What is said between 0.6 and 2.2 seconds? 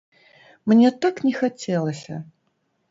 Мне так не хацелася!